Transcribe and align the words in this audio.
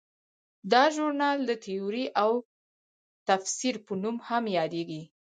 دا 0.71 0.83
ژورنال 0.95 1.37
د 1.45 1.51
تیورۍ 1.63 2.05
او 2.21 2.31
تفسیر 3.27 3.75
په 3.85 3.93
نوم 4.03 4.17
هم 4.27 4.43
یادیږي. 4.57 5.01